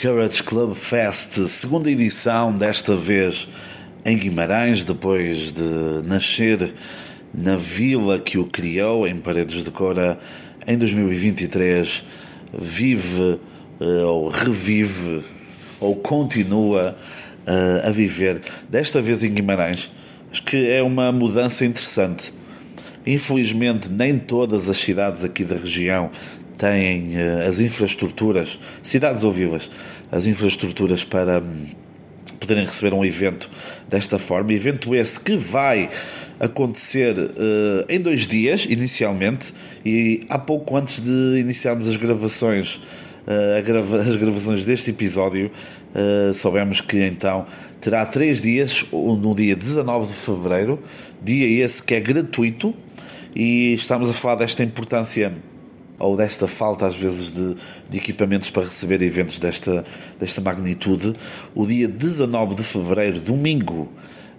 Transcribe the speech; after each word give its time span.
Courage 0.00 0.44
Club 0.44 0.76
Fest, 0.76 1.48
segunda 1.48 1.90
edição, 1.90 2.52
desta 2.52 2.94
vez 2.94 3.48
em 4.04 4.16
Guimarães, 4.16 4.84
depois 4.84 5.50
de 5.50 6.06
nascer 6.06 6.72
na 7.34 7.56
vila 7.56 8.20
que 8.20 8.38
o 8.38 8.44
criou, 8.44 9.08
em 9.08 9.16
Paredes 9.16 9.64
de 9.64 9.72
Cora, 9.72 10.16
em 10.68 10.78
2023, 10.78 12.04
vive 12.56 13.40
eh, 13.80 14.04
ou 14.04 14.28
revive 14.28 15.24
ou 15.80 15.96
continua 15.96 16.96
eh, 17.44 17.82
a 17.84 17.90
viver, 17.90 18.40
desta 18.70 19.02
vez 19.02 19.24
em 19.24 19.34
Guimarães. 19.34 19.90
Acho 20.30 20.44
que 20.44 20.70
é 20.70 20.80
uma 20.80 21.10
mudança 21.10 21.64
interessante. 21.64 22.32
Infelizmente, 23.04 23.88
nem 23.88 24.16
todas 24.16 24.68
as 24.68 24.76
cidades 24.76 25.24
aqui 25.24 25.42
da 25.42 25.56
região 25.56 26.12
têm 26.58 27.16
eh, 27.16 27.46
as 27.48 27.60
infraestruturas, 27.60 28.58
cidades 28.82 29.22
ou 29.22 29.32
vilas, 29.32 29.70
as 30.10 30.26
infraestruturas 30.26 31.04
para 31.04 31.40
hum, 31.40 31.66
poderem 32.40 32.64
receber 32.64 32.92
um 32.92 33.04
evento 33.04 33.48
desta 33.88 34.18
forma. 34.18 34.52
Evento 34.52 34.94
esse 34.94 35.18
que 35.18 35.36
vai 35.36 35.88
acontecer 36.40 37.14
eh, 37.16 37.86
em 37.88 38.00
dois 38.00 38.26
dias, 38.26 38.66
inicialmente, 38.68 39.54
e 39.84 40.26
há 40.28 40.38
pouco 40.38 40.76
antes 40.76 41.00
de 41.00 41.38
iniciarmos 41.38 41.88
as 41.88 41.96
gravações. 41.96 42.80
a 43.56 43.60
grava- 43.60 44.00
as 44.00 44.16
gravações 44.16 44.64
deste 44.64 44.90
episódio, 44.90 45.50
eh, 45.94 46.32
soubemos 46.34 46.80
que 46.80 46.98
então 47.04 47.46
terá 47.80 48.04
três 48.04 48.40
dias, 48.40 48.84
no 48.92 49.34
dia 49.34 49.54
19 49.54 50.08
de 50.08 50.12
fevereiro, 50.14 50.82
dia 51.22 51.64
esse 51.64 51.82
que 51.82 51.94
é 51.94 52.00
gratuito, 52.00 52.74
e 53.34 53.74
estamos 53.74 54.10
a 54.10 54.12
falar 54.12 54.36
desta 54.36 54.64
importância 54.64 55.32
ou 55.98 56.16
desta 56.16 56.46
falta 56.46 56.86
às 56.86 56.94
vezes 56.94 57.32
de, 57.32 57.56
de 57.88 57.98
equipamentos 57.98 58.50
para 58.50 58.62
receber 58.62 59.02
eventos 59.02 59.38
desta, 59.38 59.84
desta 60.18 60.40
magnitude. 60.40 61.14
O 61.54 61.66
dia 61.66 61.88
19 61.88 62.54
de 62.54 62.62
fevereiro, 62.62 63.20
domingo, 63.20 63.88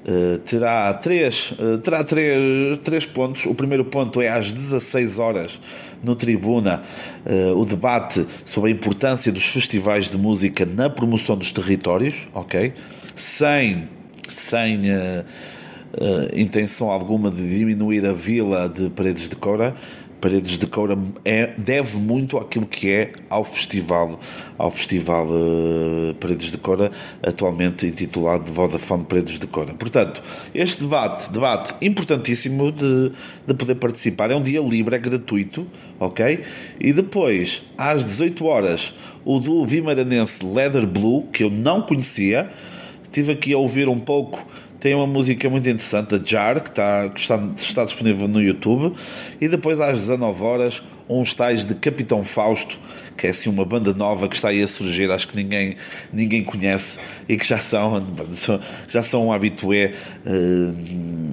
eh, 0.06 0.40
terá, 0.46 0.94
três, 0.94 1.54
eh, 1.60 1.78
terá 1.78 2.04
três, 2.04 2.78
três 2.80 3.06
pontos. 3.06 3.46
O 3.46 3.54
primeiro 3.54 3.84
ponto 3.84 4.22
é 4.22 4.30
às 4.30 4.52
16 4.52 5.20
horas 5.20 5.60
no 6.02 6.16
Tribuna 6.16 6.82
eh, 7.26 7.52
o 7.54 7.66
debate 7.66 8.26
sobre 8.46 8.72
a 8.72 8.74
importância 8.74 9.32
dos 9.32 9.46
festivais 9.46 10.10
de 10.10 10.18
música 10.18 10.66
na 10.66 10.90
promoção 10.90 11.38
dos 11.38 11.52
territórios, 11.52 12.16
ok? 12.34 12.74
Sem, 13.16 13.88
sem 14.30 14.84
intenção 16.36 16.90
alguma 16.90 17.30
de 17.30 17.58
diminuir 17.58 18.06
a 18.06 18.14
vila 18.14 18.70
de 18.70 18.90
Paredes 18.92 19.28
de 19.28 19.36
Coura. 19.36 19.76
Paredes 20.22 20.58
de 20.58 20.68
Coura 20.68 20.98
é, 21.24 21.54
deve 21.58 21.98
muito 21.98 22.38
àquilo 22.38 22.66
que 22.66 22.92
é 22.92 23.14
ao 23.30 23.44
festival, 23.44 24.20
ao 24.58 24.70
festival 24.70 25.28
eh, 25.30 26.14
Paredes 26.20 26.52
de 26.52 26.58
Coura, 26.58 26.92
atualmente 27.24 27.88
intitulado 27.88 28.52
Vodafone 28.52 29.06
Paredes 29.06 29.40
de 29.40 29.48
Coura. 29.48 29.74
Portanto, 29.74 30.22
este 30.54 30.84
debate, 30.84 31.32
debate 31.32 31.74
importantíssimo 31.82 32.72
de, 32.72 33.12
de 33.48 33.54
poder 33.54 33.76
participar, 33.76 34.32
é 34.32 34.36
um 34.36 34.42
dia 34.42 34.62
livre, 34.62 34.96
é 34.96 35.00
gratuito, 35.00 35.66
ok? 36.00 36.44
E 36.80 36.92
depois, 36.92 37.64
às 37.78 38.04
18 38.04 38.46
horas, 38.46 38.94
o 39.24 39.40
do 39.40 39.66
Vimaranense 39.66 40.46
Leather 40.46 40.86
Blue, 40.86 41.28
que 41.32 41.44
eu 41.44 41.50
não 41.50 41.82
conhecia, 41.82 42.50
estive 43.04 43.32
aqui 43.32 43.54
a 43.54 43.58
ouvir 43.58 43.88
um 43.88 44.00
pouco 44.00 44.46
tem 44.80 44.96
uma 44.96 45.08
música 45.08 45.50
muito 45.50 45.68
interessante, 45.68 46.16
a 46.16 46.20
Jar, 46.24 46.62
que 46.62 46.70
está, 46.70 47.10
que 47.10 47.20
está, 47.20 47.36
está 47.58 47.86
disponível 47.86 48.28
no 48.28 48.42
YouTube. 48.42 48.96
E 49.40 49.48
depois, 49.48 49.80
às 49.82 50.00
19 50.00 50.44
horas, 50.44 50.82
uns 51.10 51.34
tais 51.34 51.66
de 51.66 51.74
Capitão 51.74 52.24
Fausto, 52.24 52.78
que 53.18 53.28
é 53.28 53.32
assim 53.32 53.50
uma 53.50 53.66
banda 53.66 53.94
nova 53.94 54.30
que 54.30 54.36
está 54.36 54.50
aí 54.50 54.62
a 54.62 54.68
surgir, 54.68 55.12
acho 55.12 55.28
que 55.28 55.36
ninguém, 55.36 55.76
ninguém 56.14 56.44
conhece 56.44 57.00
e 57.28 57.36
que 57.36 57.46
já 57.46 57.58
são, 57.58 58.02
já 58.88 59.02
são 59.02 59.28
um 59.28 59.34
habitué 59.34 59.94
uh, 60.26 60.76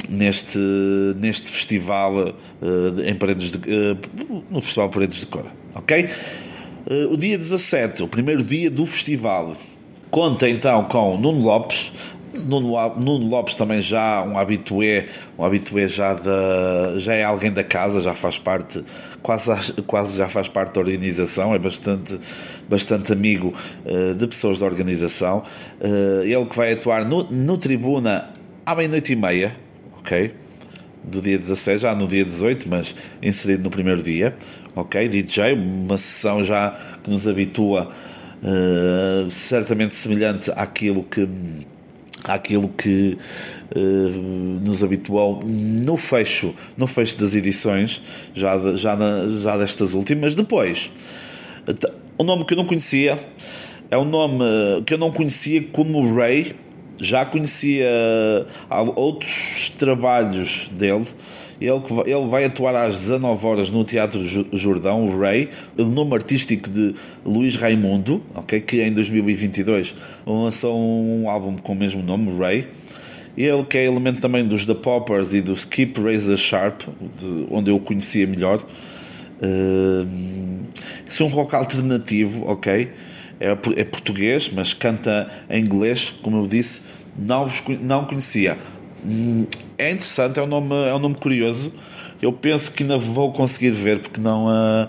neste, 0.09 0.59
neste 1.17 1.49
festival 1.49 2.31
uh, 2.63 3.01
em 3.05 3.15
Paredes 3.15 3.51
de, 3.53 3.59
uh, 3.59 4.45
no 4.51 4.61
Festival 4.61 4.89
Paredes 4.89 5.21
de 5.21 5.27
Cora. 5.27 5.53
Ok? 5.75 6.09
o 7.11 7.17
dia 7.17 7.37
17, 7.37 8.05
o 8.05 8.07
primeiro 8.07 8.45
dia 8.45 8.71
do 8.71 8.87
festival, 8.87 9.57
conta 10.09 10.49
então 10.49 10.85
com 10.85 11.19
Nuno 11.19 11.41
Lopes, 11.41 11.93
Nuno, 12.39 12.95
Nuno 12.97 13.27
Lopes 13.29 13.55
também 13.55 13.81
já 13.81 14.23
um 14.23 14.39
habitué, 14.39 15.09
um 15.39 15.45
habitué 15.45 15.89
já, 15.89 16.15
da, 16.15 16.99
já 16.99 17.15
é 17.15 17.25
alguém 17.25 17.53
da 17.53 17.65
casa, 17.65 18.01
já 18.01 18.15
faz 18.15 18.39
parte, 18.39 18.85
quase, 19.23 19.73
quase 19.83 20.17
já 20.17 20.29
faz 20.29 20.49
parte 20.49 20.75
da 20.75 20.81
organização, 20.81 21.55
é 21.55 21.59
bastante, 21.59 22.19
bastante 22.69 23.13
amigo 23.13 23.55
uh, 23.85 24.15
de 24.15 24.27
pessoas 24.27 24.59
da 24.59 24.67
organização. 24.67 25.43
Uh, 25.81 26.23
ele 26.23 26.47
que 26.47 26.57
vai 26.57 26.73
atuar 26.73 27.05
no, 27.05 27.25
no 27.25 27.57
Tribuna 27.57 28.31
à 28.65 28.75
meia-noite 28.75 29.13
e 29.13 29.17
meia, 29.17 29.57
ok? 29.99 30.33
Do 31.05 31.21
dia 31.21 31.39
16, 31.39 31.83
já 31.83 31.95
no 31.95 32.07
dia 32.07 32.25
18, 32.25 32.69
mas 32.69 32.95
inserido 33.23 33.63
no 33.63 33.71
primeiro 33.71 34.03
dia, 34.03 34.37
ok? 34.75 35.09
DJ, 35.09 35.53
uma 35.53 35.97
sessão 35.97 36.43
já 36.43 36.79
que 37.03 37.11
nos 37.11 37.27
habitua. 37.27 37.93
Uh, 38.37 39.31
certamente 39.31 39.95
semelhante 39.95 40.53
àquilo 40.55 41.03
que 41.03 41.27
àquilo 42.33 42.69
que 42.69 43.17
uh, 43.75 43.81
nos 43.81 44.83
habituou 44.83 45.41
no 45.45 45.97
fecho, 45.97 46.55
no 46.77 46.87
fecho 46.87 47.19
das 47.19 47.35
edições, 47.35 48.03
já, 48.35 48.59
já, 48.77 48.97
na, 48.97 49.29
já 49.39 49.57
destas 49.57 49.95
últimas. 49.95 50.35
Depois, 50.35 50.91
o 52.19 52.25
nome 52.25 52.45
que 52.45 52.55
eu 52.55 52.59
não 52.59 52.65
conhecia 52.65 53.19
é 53.91 53.97
um 53.97 54.05
nome 54.05 54.45
que 54.85 54.95
eu 54.95 54.99
não 54.99 55.13
conhecia 55.13 55.63
como 55.73 56.15
Ray, 56.15 56.55
já 57.01 57.25
conhecia 57.25 57.87
outros 58.95 59.71
trabalhos 59.79 60.69
dele 60.73 61.07
ele, 61.61 61.83
ele 62.05 62.29
vai 62.29 62.45
atuar 62.45 62.75
às 62.75 63.01
19 63.01 63.47
horas 63.47 63.71
no 63.71 63.83
Teatro 63.85 64.21
Jordão, 64.53 65.07
o 65.07 65.19
Ray, 65.19 65.49
o 65.77 65.85
nome 65.85 66.15
artístico 66.15 66.69
de 66.69 66.95
Luís 67.25 67.57
Raimundo, 67.57 68.23
okay, 68.35 68.61
que 68.61 68.83
em 68.83 68.93
2022 68.93 69.95
lançou 70.27 70.79
um 70.79 71.29
álbum 71.29 71.57
com 71.57 71.73
o 71.73 71.77
mesmo 71.77 72.03
nome, 72.03 72.37
Ray. 72.39 72.69
Ele 73.37 73.65
que 73.65 73.77
é 73.77 73.85
elemento 73.85 74.21
também 74.21 74.47
dos 74.47 74.65
The 74.65 74.75
Poppers 74.75 75.35
e 75.35 75.41
do 75.41 75.53
Skip 75.53 76.01
Razor 76.01 76.37
Sharp, 76.37 76.83
de, 77.19 77.47
onde 77.51 77.71
eu 77.71 77.77
o 77.77 77.81
conhecia 77.81 78.27
melhor. 78.27 78.63
Uh, 79.43 80.07
é 81.23 81.23
um 81.23 81.29
rock 81.29 81.55
alternativo, 81.55 82.47
ok? 82.47 82.91
É, 83.39 83.51
é 83.51 83.85
português, 83.85 84.51
mas 84.53 84.73
canta 84.73 85.31
em 85.51 85.63
inglês, 85.63 86.15
como 86.23 86.39
eu 86.39 86.47
disse, 86.47 86.83
não, 87.19 87.47
não 87.83 88.05
conhecia. 88.05 88.57
Hum, 89.05 89.47
é 89.79 89.91
interessante, 89.91 90.39
é 90.41 90.43
um 90.43 90.47
nome, 90.47 90.75
é 90.89 90.95
um 90.95 90.99
nome 90.99 91.15
curioso. 91.17 91.73
Eu 92.21 92.33
penso 92.33 92.73
que 92.73 92.83
ainda 92.83 92.99
vou 92.99 93.33
conseguir 93.33 93.71
ver, 93.71 94.01
porque 94.01 94.21
não. 94.21 94.47
Uh, 94.47 94.89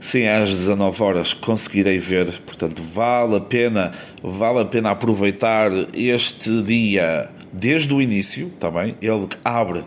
sim, 0.00 0.26
às 0.26 0.48
19 0.48 1.02
horas 1.02 1.34
conseguirei 1.34 1.98
ver. 1.98 2.32
Portanto, 2.46 2.80
vale 2.82 3.36
a 3.36 3.40
pena, 3.40 3.92
vale 4.22 4.60
a 4.60 4.64
pena 4.64 4.90
aproveitar 4.90 5.70
este 5.94 6.62
dia 6.62 7.28
desde 7.52 7.92
o 7.92 8.00
início, 8.00 8.52
está 8.54 8.70
bem? 8.70 8.96
Ele 9.02 9.26
abre, 9.44 9.84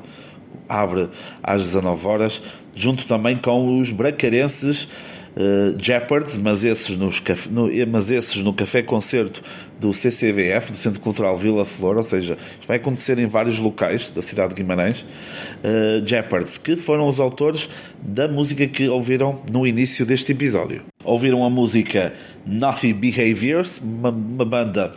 abre 0.67 1.09
às 1.41 1.63
19 1.63 2.07
horas, 2.07 2.41
junto 2.75 3.05
também 3.05 3.37
com 3.37 3.79
os 3.79 3.91
bracarenses 3.91 4.87
uh, 5.35 5.77
Jeopards, 5.77 6.37
mas 6.37 6.63
esses, 6.63 6.97
nos, 6.97 7.21
no, 7.49 7.69
mas 7.87 8.09
esses 8.11 8.37
no 8.37 8.53
Café 8.53 8.81
Concerto 8.81 9.41
do 9.79 9.93
CCVF, 9.93 10.71
do 10.71 10.77
Centro 10.77 10.99
Cultural 10.99 11.37
Vila 11.37 11.65
Flor, 11.65 11.97
ou 11.97 12.03
seja, 12.03 12.37
vai 12.67 12.77
acontecer 12.77 13.17
em 13.19 13.25
vários 13.25 13.57
locais 13.57 14.09
da 14.09 14.21
cidade 14.21 14.53
de 14.53 14.61
Guimarães, 14.61 15.01
uh, 15.01 16.05
Jeopards, 16.05 16.57
que 16.57 16.75
foram 16.75 17.07
os 17.07 17.19
autores 17.19 17.69
da 18.01 18.27
música 18.27 18.67
que 18.67 18.87
ouviram 18.87 19.41
no 19.51 19.65
início 19.65 20.05
deste 20.05 20.31
episódio. 20.31 20.83
Ouviram 21.03 21.43
a 21.43 21.49
música 21.49 22.13
Nothing 22.45 22.93
Behaviors, 22.93 23.79
uma, 23.79 24.09
uma 24.09 24.45
banda 24.45 24.93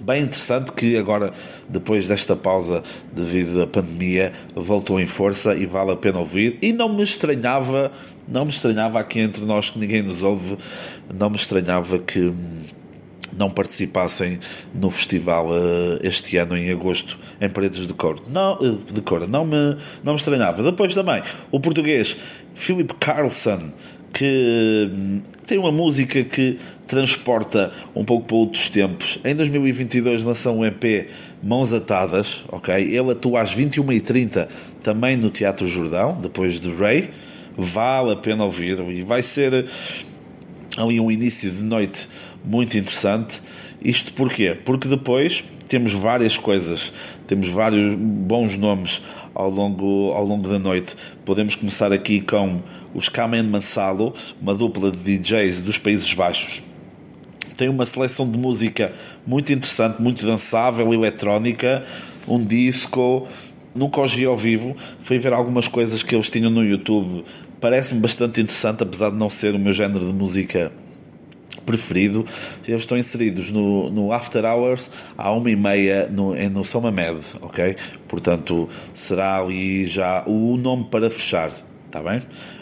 bem 0.00 0.22
interessante 0.22 0.72
que 0.72 0.96
agora, 0.96 1.32
depois 1.68 2.06
desta 2.06 2.36
pausa 2.36 2.82
devido 3.12 3.62
à 3.62 3.66
pandemia, 3.66 4.32
voltou 4.54 5.00
em 5.00 5.06
força 5.06 5.54
e 5.54 5.66
vale 5.66 5.92
a 5.92 5.96
pena 5.96 6.18
ouvir. 6.18 6.58
E 6.62 6.72
não 6.72 6.88
me 6.88 7.02
estranhava, 7.02 7.92
não 8.28 8.44
me 8.44 8.50
estranhava 8.50 8.98
aqui 9.00 9.20
entre 9.20 9.44
nós 9.44 9.70
que 9.70 9.78
ninguém 9.78 10.02
nos 10.02 10.22
ouve, 10.22 10.56
não 11.12 11.30
me 11.30 11.36
estranhava 11.36 11.98
que 11.98 12.32
não 13.36 13.50
participassem 13.50 14.40
no 14.74 14.90
festival 14.90 15.48
uh, 15.48 15.98
este 16.02 16.36
ano 16.36 16.56
em 16.56 16.70
agosto 16.70 17.18
em 17.40 17.48
Paredes 17.48 17.86
de 17.86 17.92
Cor. 17.92 18.20
Não, 18.28 18.54
uh, 18.54 18.78
de 18.92 19.00
Cor, 19.02 19.28
não 19.28 19.44
me, 19.44 19.76
não 20.02 20.14
me 20.14 20.18
estranhava. 20.18 20.62
Depois 20.62 20.94
também 20.94 21.22
o 21.50 21.60
português 21.60 22.16
Philip 22.54 22.94
Carlson 22.94 23.72
que 24.16 24.90
hum, 24.94 25.20
tem 25.46 25.58
uma 25.58 25.70
música 25.70 26.24
que 26.24 26.58
transporta 26.86 27.70
um 27.94 28.02
pouco 28.02 28.26
para 28.26 28.36
outros 28.36 28.70
tempos. 28.70 29.18
Em 29.22 29.34
2022 29.36 30.24
lançou 30.24 30.56
um 30.56 30.64
EP 30.64 31.10
Mãos 31.42 31.74
Atadas, 31.74 32.42
ok? 32.48 32.74
Ele 32.74 33.12
atua 33.12 33.42
às 33.42 33.54
21h30 33.54 34.48
também 34.82 35.18
no 35.18 35.28
Teatro 35.28 35.68
Jordão, 35.68 36.18
depois 36.18 36.58
de 36.58 36.74
Ray. 36.74 37.10
Vale 37.58 38.12
a 38.12 38.16
pena 38.16 38.44
ouvir 38.44 38.80
e 38.88 39.02
vai 39.02 39.22
ser 39.22 39.66
ali 40.78 40.98
um 40.98 41.10
início 41.10 41.50
de 41.50 41.62
noite 41.62 42.08
muito 42.42 42.78
interessante. 42.78 43.42
Isto 43.86 44.12
porquê? 44.14 44.52
Porque 44.64 44.88
depois 44.88 45.44
temos 45.68 45.92
várias 45.92 46.36
coisas, 46.36 46.92
temos 47.28 47.48
vários 47.48 47.94
bons 47.94 48.56
nomes 48.56 49.00
ao 49.32 49.48
longo, 49.48 50.10
ao 50.10 50.26
longo 50.26 50.48
da 50.48 50.58
noite. 50.58 50.96
Podemos 51.24 51.54
começar 51.54 51.92
aqui 51.92 52.20
com 52.20 52.60
os 52.92 53.08
Kamen 53.08 53.44
Mansalo, 53.44 54.12
uma 54.42 54.56
dupla 54.56 54.90
de 54.90 55.18
DJs 55.18 55.60
dos 55.60 55.78
Países 55.78 56.12
Baixos. 56.12 56.60
Tem 57.56 57.68
uma 57.68 57.86
seleção 57.86 58.28
de 58.28 58.36
música 58.36 58.92
muito 59.24 59.52
interessante, 59.52 60.02
muito 60.02 60.26
dançável, 60.26 60.92
eletrónica, 60.92 61.84
um 62.26 62.42
disco. 62.42 63.28
Nunca 63.72 64.00
os 64.00 64.12
vi 64.12 64.24
ao 64.24 64.36
vivo, 64.36 64.76
fui 65.00 65.20
ver 65.20 65.32
algumas 65.32 65.68
coisas 65.68 66.02
que 66.02 66.12
eles 66.12 66.28
tinham 66.28 66.50
no 66.50 66.64
YouTube. 66.64 67.24
Parece-me 67.60 68.00
bastante 68.00 68.40
interessante, 68.40 68.82
apesar 68.82 69.10
de 69.10 69.16
não 69.16 69.30
ser 69.30 69.54
o 69.54 69.60
meu 69.60 69.72
género 69.72 70.04
de 70.04 70.12
música 70.12 70.72
preferido. 71.64 72.24
Eles 72.66 72.82
estão 72.82 72.98
inseridos 72.98 73.50
no, 73.50 73.90
no 73.90 74.12
After 74.12 74.44
Hours 74.44 74.90
à 75.16 75.32
uma 75.32 75.50
e 75.50 75.56
meia 75.56 76.08
no, 76.08 76.34
no 76.50 76.64
Soma 76.64 76.90
Med, 76.90 77.18
ok? 77.40 77.76
Portanto, 78.08 78.68
será 78.94 79.38
ali 79.38 79.86
já 79.88 80.24
o 80.26 80.56
nome 80.56 80.84
para 80.90 81.08
fechar, 81.10 81.50
está 81.86 82.00
bem? 82.02 82.18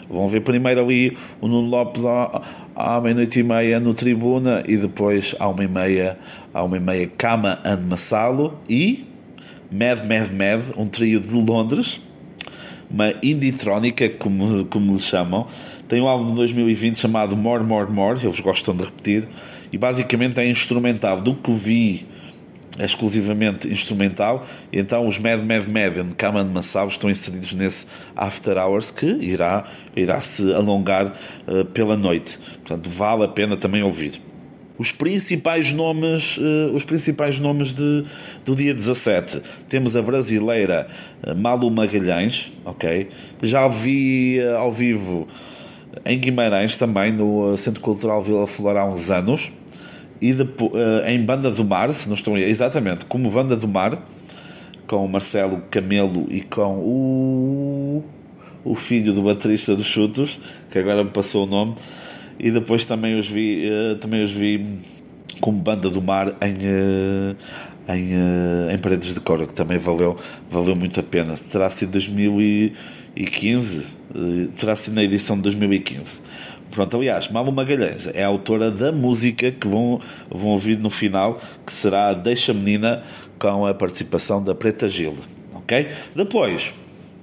Vão 0.09 0.29
ver 0.29 0.41
primeiro 0.41 0.81
ali 0.81 1.17
o 1.41 1.47
Nuno 1.47 1.67
Lopes 1.67 2.05
à, 2.05 2.41
à 2.75 3.01
meia-noite 3.01 3.39
e 3.39 3.43
meia 3.43 3.79
no 3.79 3.93
Tribuna 3.93 4.63
e 4.67 4.77
depois 4.77 5.35
à 5.39 5.47
uma 5.47 5.63
e 5.63 5.67
meia, 5.67 6.17
à 6.53 6.63
uma 6.63 6.77
e 6.77 6.79
meia 6.79 7.07
Cama 7.07 7.59
and 7.65 7.81
Massalo 7.89 8.59
e 8.69 9.05
Mad 9.71 10.05
Mad 10.05 10.31
Mad, 10.31 10.77
um 10.77 10.87
trio 10.87 11.19
de 11.19 11.33
Londres, 11.33 11.99
uma 12.89 13.13
indie-trónica, 13.23 14.09
como, 14.09 14.65
como 14.65 14.93
lhe 14.93 15.01
chamam. 15.01 15.47
Tem 15.87 16.01
um 16.01 16.07
álbum 16.07 16.31
de 16.31 16.35
2020 16.35 16.97
chamado 16.97 17.35
More 17.35 17.63
More 17.63 17.91
More, 17.91 18.19
eles 18.23 18.39
gostam 18.39 18.75
de 18.75 18.83
repetir, 18.83 19.27
e 19.71 19.77
basicamente 19.77 20.39
é 20.39 20.49
instrumental. 20.49 21.21
Do 21.21 21.35
que 21.35 21.51
vi 21.51 22.07
é 22.77 22.85
exclusivamente 22.85 23.67
instrumental, 23.69 24.45
então 24.71 25.07
os 25.07 25.17
Mad 25.17 25.41
Mad 25.41 25.65
Mad 25.67 25.97
e 25.97 26.13
Kaman 26.15 26.45
Massavo 26.45 26.91
estão 26.91 27.09
inseridos 27.09 27.53
nesse 27.53 27.85
After 28.15 28.57
Hours 28.57 28.91
que 28.91 29.05
irá, 29.05 29.65
irá 29.95 30.19
se 30.19 30.53
alongar 30.53 31.15
uh, 31.47 31.63
pela 31.65 31.95
noite. 31.95 32.37
Portanto, 32.65 32.89
vale 32.89 33.23
a 33.23 33.27
pena 33.27 33.55
também 33.55 33.81
ouvir. 33.81 34.21
Os 34.77 34.91
principais 34.91 35.71
nomes, 35.71 36.37
uh, 36.37 36.75
os 36.75 36.83
principais 36.83 37.39
nomes 37.39 37.73
de, 37.73 38.03
do 38.43 38.53
dia 38.53 38.73
17. 38.73 39.41
Temos 39.69 39.95
a 39.95 40.01
brasileira 40.01 40.87
uh, 41.25 41.33
Malu 41.33 41.71
Magalhães, 41.71 42.51
ok? 42.65 43.07
Já 43.41 43.69
vi 43.69 44.41
ao 44.57 44.69
vivo 44.69 45.29
em 46.05 46.19
Guimarães 46.19 46.77
também, 46.77 47.11
no 47.11 47.55
Centro 47.57 47.81
Cultural 47.81 48.21
Vila 48.21 48.47
Flor 48.47 48.77
há 48.77 48.85
uns 48.85 49.09
anos 49.09 49.51
e 50.21 50.33
depois, 50.33 50.73
uh, 50.73 51.07
em 51.07 51.21
Banda 51.23 51.51
do 51.51 51.63
Mar, 51.63 51.93
se 51.93 52.07
não 52.07 52.15
estou 52.15 52.37
exatamente, 52.37 53.05
como 53.05 53.29
Banda 53.29 53.55
do 53.55 53.67
Mar, 53.67 54.01
com 54.87 55.05
o 55.05 55.09
Marcelo 55.09 55.61
Camelo 55.69 56.25
e 56.29 56.41
com 56.41 56.77
o, 56.77 58.03
o 58.63 58.75
filho 58.75 59.13
do 59.13 59.21
baterista 59.23 59.75
dos 59.75 59.85
Chutos, 59.85 60.39
que 60.71 60.79
agora 60.79 61.03
me 61.03 61.09
passou 61.11 61.45
o 61.45 61.45
nome, 61.45 61.75
e 62.39 62.51
depois 62.51 62.85
também 62.85 63.19
os 63.19 63.27
vi, 63.27 63.69
uh, 63.69 63.95
também 63.97 64.23
os 64.23 64.31
vi 64.31 64.79
como 65.39 65.59
Banda 65.59 65.89
do 65.89 66.01
Mar 66.01 66.29
em, 66.41 66.57
eh, 66.63 67.35
em, 67.93 68.13
eh, 68.13 68.73
em 68.73 68.77
Paredes 68.77 69.13
de 69.13 69.19
Cora, 69.19 69.45
que 69.45 69.53
também 69.53 69.77
valeu, 69.77 70.17
valeu 70.49 70.75
muito 70.75 70.99
a 70.99 71.03
pena. 71.03 71.35
Terá 71.51 71.69
sido 71.69 71.91
2015, 73.15 73.85
eh, 74.13 74.47
terá 74.57 74.75
sido 74.75 74.93
na 74.93 75.03
edição 75.03 75.35
de 75.37 75.43
2015. 75.43 76.19
Pronto, 76.71 76.97
aliás, 76.97 77.29
Malu 77.29 77.51
Magalhães 77.51 78.07
é 78.13 78.23
a 78.23 78.27
autora 78.27 78.69
da 78.69 78.91
música 78.91 79.51
que 79.51 79.67
vão, 79.67 80.01
vão 80.29 80.49
ouvir 80.49 80.77
no 80.77 80.89
final, 80.89 81.39
que 81.65 81.71
será 81.71 82.13
Deixa 82.13 82.53
Menina, 82.53 83.03
com 83.39 83.65
a 83.65 83.73
participação 83.73 84.43
da 84.43 84.53
Preta 84.53 84.87
Gil. 84.87 85.15
Ok? 85.53 85.87
Depois, 86.13 86.73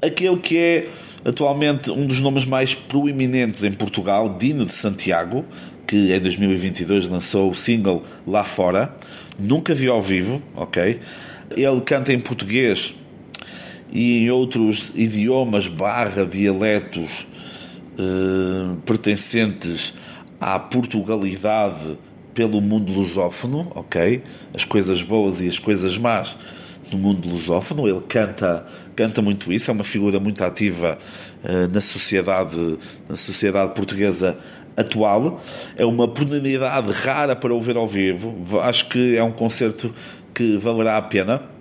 aquele 0.01 0.39
que 0.39 0.57
é 0.57 0.89
atualmente 1.25 1.91
um 1.91 2.07
dos 2.07 2.21
nomes 2.21 2.47
mais 2.47 2.75
proeminentes 2.75 3.63
em 3.63 3.73
Portugal, 3.73 4.37
Dino 4.39 4.65
de 4.65 4.73
Santiago, 4.73 5.45
que 5.87 6.15
em 6.15 6.21
2022 6.21 7.09
lançou 7.09 7.51
o 7.51 7.55
single 7.55 8.03
Lá 8.27 8.45
Fora. 8.45 8.95
Nunca 9.39 9.75
vi 9.75 9.89
ao 9.89 10.01
vivo, 10.01 10.41
ok? 10.57 10.99
Ele 11.55 11.81
canta 11.83 12.13
em 12.13 12.19
português 12.19 12.95
e 13.93 14.25
em 14.25 14.31
outros 14.31 14.91
idiomas 14.95 15.69
barra 15.69 16.25
dialetos 16.25 17.27
eh, 17.99 18.75
pertencentes 18.87 19.93
à 20.41 20.59
Portugalidade 20.59 21.99
pelo 22.33 22.61
mundo 22.61 22.91
lusófono, 22.91 23.71
ok? 23.75 24.23
As 24.55 24.65
coisas 24.65 25.03
boas 25.03 25.41
e 25.43 25.47
as 25.47 25.59
coisas 25.59 25.99
más 25.99 26.35
no 26.91 26.99
mundo 26.99 27.29
lusófono. 27.29 27.87
Ele 27.87 28.01
canta, 28.09 28.67
canta 28.97 29.21
muito 29.21 29.53
isso, 29.53 29.71
é 29.71 29.75
uma 29.75 29.85
figura 29.85 30.19
muito 30.19 30.43
ativa 30.43 30.99
uh, 31.45 31.73
na 31.73 31.81
sociedade, 31.81 32.79
na 33.07 33.17
sociedade 33.17 33.75
portuguesa 33.75 34.39
atual. 34.75 35.43
É 35.77 35.85
uma 35.85 36.05
oportunidade 36.05 36.91
rara 36.93 37.37
para 37.37 37.55
o 37.55 37.61
ver 37.61 37.77
ao 37.77 37.87
vivo. 37.87 38.59
Acho 38.61 38.89
que 38.89 39.17
é 39.17 39.23
um 39.23 39.33
concerto 39.33 39.95
que 40.35 40.57
valerá 40.57 40.97
a 40.97 41.03
pena. 41.03 41.52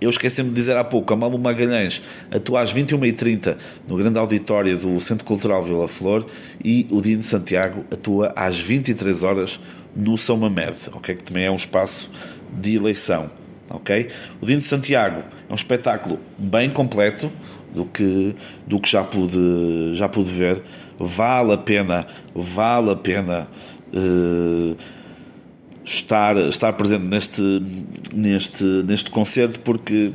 Eu 0.00 0.10
esqueci-me 0.10 0.48
de 0.48 0.54
dizer 0.54 0.76
há 0.76 0.82
pouco, 0.82 1.12
a 1.12 1.16
Malu 1.16 1.38
Magalhães 1.38 2.02
atua 2.30 2.62
às 2.62 2.74
21h30 2.74 3.56
no 3.86 3.96
grande 3.96 4.18
auditório 4.18 4.76
do 4.76 5.00
Centro 5.00 5.24
Cultural 5.24 5.62
Vila 5.62 5.86
Flor 5.86 6.26
e 6.64 6.86
o 6.90 7.00
Dino 7.00 7.22
Santiago 7.22 7.84
atua 7.90 8.32
às 8.34 8.58
23 8.58 9.22
horas 9.22 9.60
no 9.94 10.18
São 10.18 10.36
Mamed, 10.36 10.74
okay? 10.94 11.14
que 11.14 11.22
também 11.22 11.44
é 11.44 11.50
um 11.50 11.56
espaço 11.56 12.10
de 12.52 12.76
eleição. 12.76 13.30
Okay? 13.70 14.08
O 14.40 14.46
Dino 14.46 14.62
Santiago 14.62 15.22
é 15.48 15.52
um 15.52 15.56
espetáculo 15.56 16.18
bem 16.36 16.68
completo 16.68 17.30
do 17.72 17.84
que, 17.86 18.34
do 18.66 18.80
que 18.80 18.90
já, 18.90 19.02
pude, 19.02 19.94
já 19.94 20.08
pude 20.08 20.30
ver. 20.30 20.62
Vale 20.98 21.54
a 21.54 21.58
pena, 21.58 22.06
vale 22.34 22.90
a 22.90 22.96
pena. 22.96 23.48
Uh, 23.94 24.76
estar, 25.84 26.36
estar 26.36 26.72
presente 26.74 27.04
neste, 27.04 27.62
neste, 28.12 28.64
neste 28.64 29.10
concerto 29.10 29.60
porque 29.60 30.12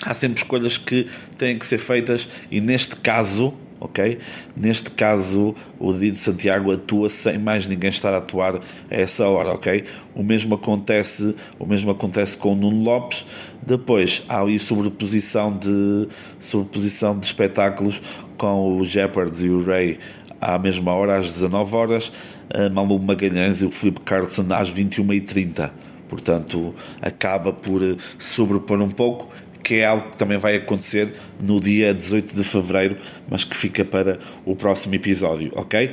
há 0.00 0.14
sempre 0.14 0.42
escolhas 0.42 0.76
que 0.76 1.08
têm 1.38 1.58
que 1.58 1.66
ser 1.66 1.78
feitas 1.78 2.28
e 2.50 2.60
neste 2.60 2.96
caso 2.96 3.54
ok? 3.82 4.18
Neste 4.56 4.92
caso, 4.92 5.56
o 5.78 5.92
Dino 5.92 6.16
Santiago 6.16 6.72
atua 6.72 7.10
sem 7.10 7.36
mais 7.36 7.66
ninguém 7.66 7.90
estar 7.90 8.14
a 8.14 8.18
atuar 8.18 8.56
a 8.56 8.60
essa 8.90 9.26
hora, 9.26 9.50
ok? 9.50 9.84
O 10.14 10.22
mesmo 10.22 10.54
acontece, 10.54 11.34
o 11.58 11.66
mesmo 11.66 11.90
acontece 11.90 12.36
com 12.36 12.52
o 12.52 12.56
Nuno 12.56 12.84
Lopes. 12.84 13.26
Depois 13.60 14.22
há 14.28 14.40
aí 14.42 14.58
sobreposição 14.58 15.56
de 15.56 16.08
sobreposição 16.38 17.18
de 17.18 17.26
espetáculos 17.26 18.00
com 18.38 18.78
o 18.78 18.84
Jeopardy 18.84 19.46
e 19.46 19.50
o 19.50 19.64
Ray 19.64 19.98
à 20.42 20.58
mesma 20.58 20.92
hora, 20.92 21.18
às 21.18 21.30
19 21.30 21.76
horas, 21.76 22.12
a 22.52 22.68
Malu 22.68 22.98
Magalhães 22.98 23.62
e 23.62 23.66
o 23.66 23.70
Felipe 23.70 24.00
Carlson 24.00 24.44
às 24.50 24.68
21h30. 24.70 25.70
Portanto, 26.08 26.74
acaba 27.00 27.52
por 27.52 27.80
sobrepor 28.18 28.82
um 28.82 28.90
pouco, 28.90 29.32
que 29.62 29.76
é 29.76 29.86
algo 29.86 30.10
que 30.10 30.16
também 30.16 30.36
vai 30.36 30.56
acontecer 30.56 31.14
no 31.40 31.60
dia 31.60 31.94
18 31.94 32.34
de 32.34 32.42
fevereiro, 32.42 32.96
mas 33.30 33.44
que 33.44 33.56
fica 33.56 33.84
para 33.84 34.18
o 34.44 34.56
próximo 34.56 34.96
episódio, 34.96 35.52
ok? 35.54 35.92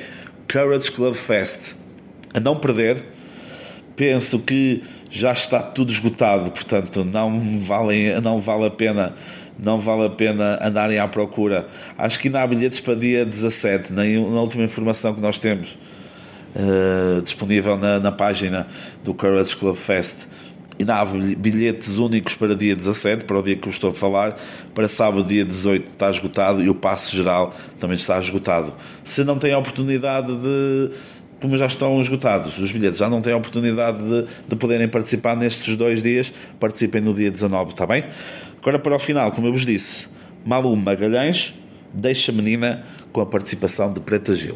Courage 0.51 0.91
Club 0.91 1.13
Fest. 1.13 1.75
A 2.33 2.39
não 2.39 2.55
perder, 2.55 3.03
penso 3.95 4.39
que 4.39 4.83
já 5.09 5.31
está 5.31 5.61
tudo 5.61 5.91
esgotado, 5.91 6.51
portanto 6.51 7.03
não 7.03 7.59
vale, 7.59 8.19
não 8.21 8.39
vale 8.39 8.65
a 8.65 8.71
pena 8.71 9.15
não 9.61 9.77
vale 9.77 10.05
a 10.05 10.09
pena 10.09 10.57
andarem 10.61 10.97
à 10.99 11.07
procura. 11.07 11.67
Acho 11.97 12.17
que 12.17 12.29
ainda 12.29 12.41
há 12.41 12.47
bilhetes 12.47 12.79
para 12.79 12.95
dia 12.95 13.25
17, 13.25 13.91
na, 13.91 14.03
na 14.03 14.41
última 14.41 14.63
informação 14.63 15.13
que 15.13 15.19
nós 15.19 15.37
temos 15.37 15.77
uh, 16.55 17.21
disponível 17.21 17.77
na, 17.77 17.99
na, 17.99 18.11
página 18.11 18.67
do 19.03 19.13
Courage 19.13 19.55
Club 19.55 19.75
Fest. 19.75 20.27
Ainda 20.79 20.95
há 20.95 21.03
bilhetes 21.03 21.97
únicos 21.97 22.35
para 22.35 22.55
dia 22.55 22.73
17, 22.73 23.25
para 23.25 23.37
o 23.37 23.43
dia 23.43 23.57
que 23.57 23.67
eu 23.67 23.71
estou 23.71 23.89
a 23.89 23.93
falar. 23.93 24.39
Para 24.73 24.87
sábado, 24.87 25.25
dia 25.25 25.43
18, 25.43 25.89
está 25.91 26.09
esgotado 26.09 26.63
e 26.63 26.69
o 26.69 26.75
passe 26.75 27.13
geral 27.13 27.53
também 27.77 27.97
está 27.97 28.17
esgotado. 28.17 28.73
Se 29.03 29.25
não 29.25 29.37
tem 29.37 29.51
a 29.51 29.57
oportunidade 29.57 30.33
de 30.37 30.91
como 31.41 31.57
já 31.57 31.65
estão 31.65 31.99
esgotados 32.01 32.57
os 32.57 32.71
bilhetes, 32.71 32.99
já 32.99 33.09
não 33.09 33.21
têm 33.21 33.33
a 33.33 33.37
oportunidade 33.37 33.97
de, 33.97 34.25
de 34.47 34.55
poderem 34.55 34.87
participar 34.87 35.35
nestes 35.35 35.75
dois 35.75 36.03
dias, 36.03 36.31
participem 36.59 37.01
no 37.01 37.13
dia 37.13 37.31
19, 37.31 37.71
está 37.71 37.85
bem? 37.85 38.03
Agora 38.61 38.77
para 38.79 38.95
o 38.95 38.99
final, 38.99 39.31
como 39.31 39.47
eu 39.47 39.53
vos 39.53 39.65
disse, 39.65 40.07
Malu 40.45 40.75
Magalhães 40.75 41.53
deixa 41.93 42.31
a 42.31 42.35
menina 42.35 42.85
com 43.11 43.21
a 43.21 43.25
participação 43.25 43.91
de 43.91 43.99
Preta 43.99 44.35
Gil. 44.35 44.55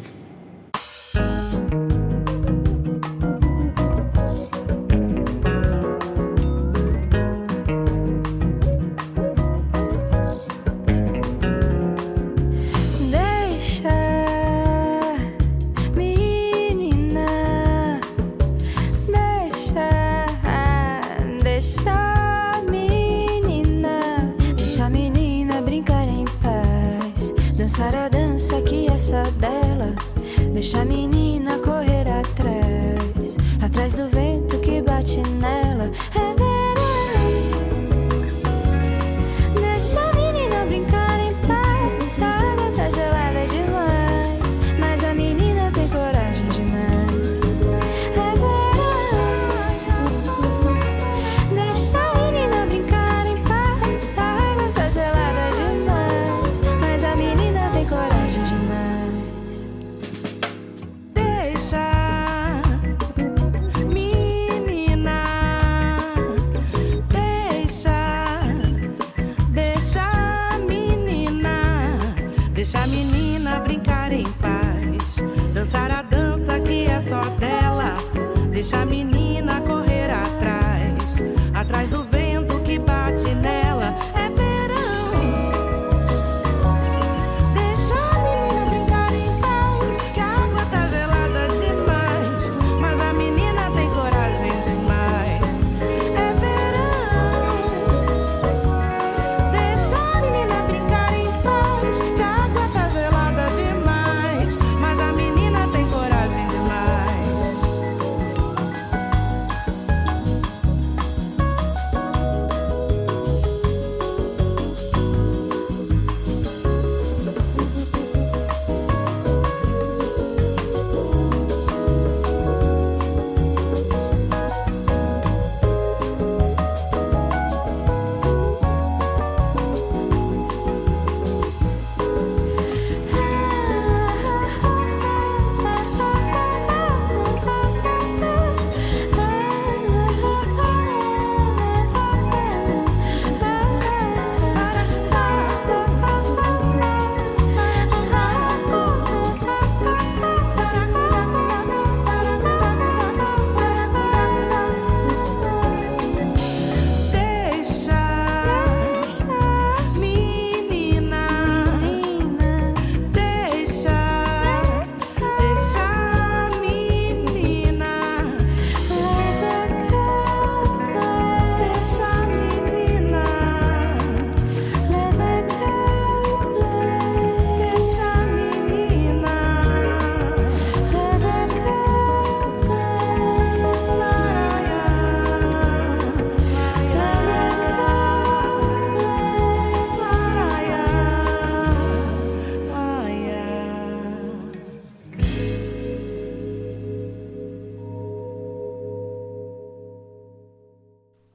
Deixa 30.64 30.80
a 30.80 30.84
menina 30.86 31.58
correr 31.58 32.08
atrás, 32.08 33.36
atrás 33.62 33.92
do 33.92 34.08
vento 34.08 34.58
que 34.60 34.80
bate 34.80 35.20
nela. 35.38 35.92
É 36.14 36.33